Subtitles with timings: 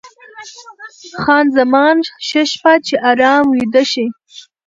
[1.21, 1.97] خان زمان:
[2.27, 4.05] ښه شپه، چې ارام ویده شې.